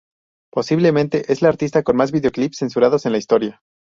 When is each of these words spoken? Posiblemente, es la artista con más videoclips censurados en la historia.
Posiblemente, 0.51 1.31
es 1.31 1.43
la 1.43 1.49
artista 1.49 1.83
con 1.83 1.95
más 1.95 2.11
videoclips 2.11 2.57
censurados 2.57 3.05
en 3.05 3.11
la 3.11 3.19
historia. 3.19 3.61